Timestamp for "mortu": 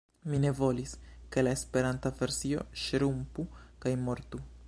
4.09-4.43